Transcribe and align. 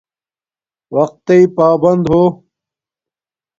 وقت 0.95 1.15
تݵ 1.25 1.39
پابند 1.55 2.03
ہو 2.11 2.23